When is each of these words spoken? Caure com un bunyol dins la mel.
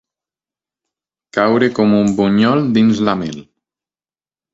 Caure 1.37 1.69
com 1.79 1.93
un 1.97 2.09
bunyol 2.21 2.63
dins 2.79 3.03
la 3.11 3.15
mel. 3.21 3.37